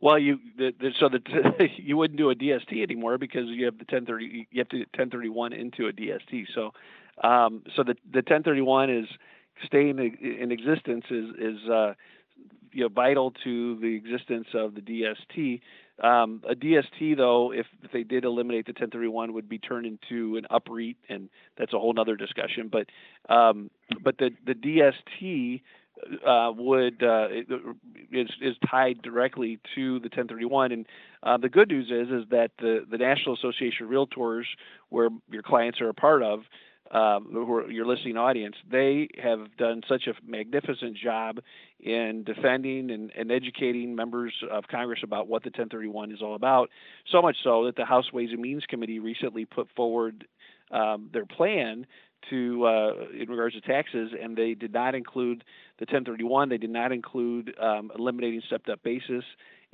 [0.00, 3.74] Well, you the, the, so that you wouldn't do a DST anymore because you have
[3.74, 6.46] the 1030 you have to 1031 into a DST.
[6.54, 6.72] So
[7.22, 9.06] um, so the the 1031 is
[9.66, 11.94] staying in existence is is uh,
[12.72, 15.60] you know vital to the existence of the DST.
[16.02, 20.36] Um, a DST though, if, if they did eliminate the 1031, would be turned into
[20.36, 22.70] an UPREIT, and that's a whole other discussion.
[22.70, 22.86] But
[23.32, 23.70] um,
[24.02, 25.62] but the the DST
[26.26, 27.28] uh, would uh,
[28.12, 30.72] is is tied directly to the 1031.
[30.72, 30.86] And
[31.22, 34.44] uh, the good news is is that the the National Association of Realtors,
[34.90, 36.40] where your clients are a part of,
[36.90, 41.40] um, who are your listening audience, they have done such a magnificent job
[41.80, 46.70] in defending and, and, educating members of Congress about what the 1031 is all about.
[47.12, 50.26] So much so that the House Ways and Means Committee recently put forward
[50.70, 51.86] um, their plan
[52.30, 55.44] to uh, in regards to taxes, and they did not include
[55.78, 56.48] the 1031.
[56.48, 59.24] They did not include um, eliminating stepped-up basis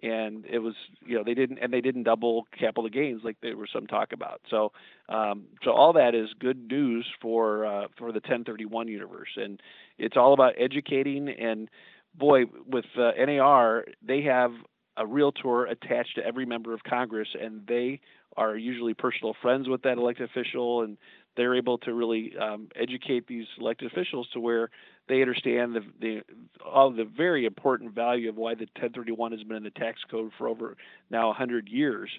[0.02, 0.74] and it was
[1.04, 4.12] you know they didn't and they didn't double capital gains like there was some talk
[4.12, 4.40] about.
[4.50, 4.72] So
[5.08, 9.30] um, so all that is good news for uh, for the 1031 universe.
[9.36, 9.60] And
[9.98, 11.68] it's all about educating and
[12.14, 14.52] boy with uh, NAR they have
[14.96, 18.00] a realtor attached to every member of Congress and they
[18.36, 20.96] are usually personal friends with that elected official and
[21.36, 24.70] they're able to really um, educate these elected officials to where
[25.08, 26.22] they understand the, the
[26.64, 30.32] all the very important value of why the 1031 has been in the tax code
[30.38, 30.76] for over
[31.10, 32.10] now 100 years,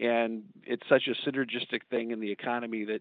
[0.00, 3.00] and it's such a synergistic thing in the economy that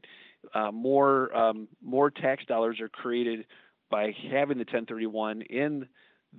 [0.53, 3.45] uh, more um, more tax dollars are created
[3.89, 5.87] by having the 1031 in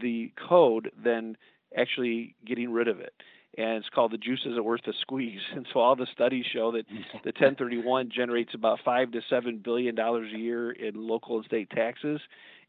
[0.01, 1.37] the code than
[1.77, 3.13] actually getting rid of it
[3.57, 5.41] and it's called the juice isn't worth the squeeze.
[5.55, 6.87] And so all the studies show that
[7.25, 11.71] the 1031 generates about five to seven billion dollars a year in local and state
[11.71, 12.21] taxes.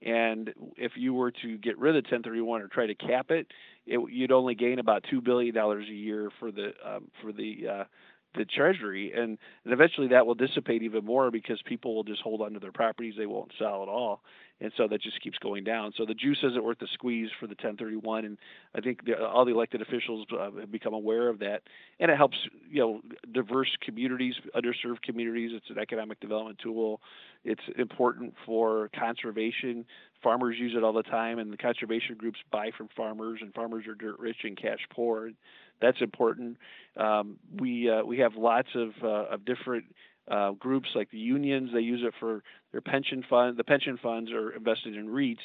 [0.05, 3.47] And if you were to get rid of 1031 or try to cap it,
[3.85, 7.67] it you'd only gain about two billion dollars a year for the um, for the
[7.67, 7.83] uh,
[8.35, 12.41] the treasury and, and eventually that will dissipate even more because people will just hold
[12.41, 13.13] onto their properties.
[13.17, 14.21] They won't sell at all.
[14.61, 15.91] And so that just keeps going down.
[15.97, 18.37] So the juice isn't worth the squeeze for the 1031 and
[18.75, 21.63] i think the, all the elected officials uh, have become aware of that.
[21.99, 22.37] And it helps
[22.69, 23.01] you know
[23.33, 25.51] diverse communities underserved communities.
[25.53, 27.01] It's an economic development tool.
[27.43, 29.85] It's important for conservation.
[30.21, 31.39] Farmers use it all the time.
[31.39, 35.31] And the conservation groups buy from farmers and farmers are dirt rich and cash poor
[35.83, 36.57] that's important.
[36.97, 39.85] Um, we uh, we have lots of uh, of different
[40.29, 41.71] uh, groups like the unions.
[41.73, 43.57] They use it for their pension fund.
[43.57, 45.37] The pension funds are invested in REITs,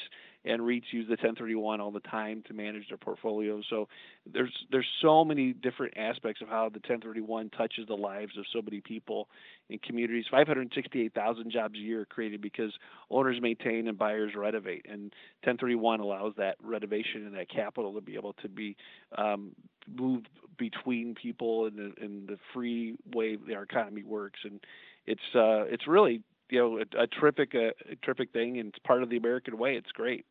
[0.45, 3.65] and REITs use the 1031 all the time to manage their portfolios.
[3.69, 3.87] So
[4.31, 8.61] there's there's so many different aspects of how the 1031 touches the lives of so
[8.61, 9.27] many people
[9.69, 10.25] in communities.
[10.31, 12.71] 568,000 jobs a year created because
[13.09, 15.11] owners maintain and buyers renovate, and
[15.43, 18.77] 1031 allows that renovation and that capital to be able to be
[19.17, 19.51] um,
[19.93, 24.59] moved between people in the in the free way our economy works, and
[25.05, 28.79] it's uh, it's really you know a, a terrific a, a terrific thing, and it's
[28.79, 29.75] part of the American way.
[29.75, 30.25] It's great.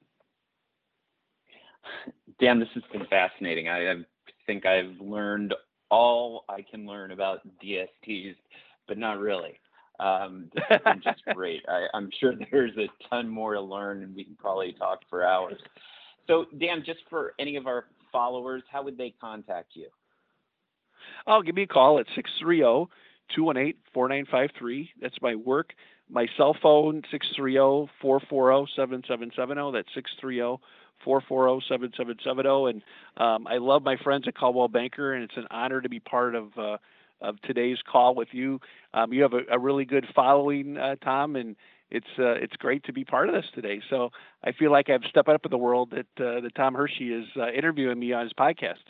[2.40, 3.68] Dan, this has been fascinating.
[3.68, 3.94] I, I
[4.46, 5.54] think I've learned
[5.90, 8.34] all I can learn about DSTs,
[8.86, 9.58] but not really.
[10.00, 11.62] Um, this has been just great.
[11.68, 15.24] I, I'm sure there's a ton more to learn, and we can probably talk for
[15.24, 15.58] hours.
[16.26, 19.88] So, Dan, just for any of our followers, how would they contact you?
[21.26, 22.90] Oh, give me a call at 630
[23.34, 24.90] 218 4953.
[25.00, 25.72] That's my work.
[26.11, 29.72] My cell phone, 630 440 7770.
[29.72, 30.62] That's 630
[31.04, 32.70] 440 7770.
[32.70, 32.82] And
[33.16, 36.34] um, I love my friends at Coldwell Banker, and it's an honor to be part
[36.34, 36.56] of.
[36.56, 36.76] Uh,
[37.20, 38.61] of today's call with you.
[38.94, 41.56] Um, you have a, a, really good following, uh, Tom, and
[41.90, 43.80] it's uh, it's great to be part of this today.
[43.90, 44.11] So
[44.44, 47.26] I feel like I've stepped up in the world that uh, that Tom Hershey is
[47.36, 48.84] uh, interviewing me on his podcast.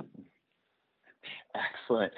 [1.54, 2.12] Excellent.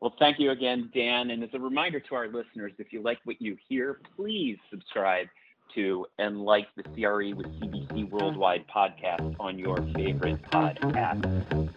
[0.00, 1.30] Well, thank you again, Dan.
[1.30, 5.26] And as a reminder to our listeners, if you like what you hear, please subscribe
[5.74, 11.74] to and like the CRE with CBC Worldwide podcast on your favorite podcast.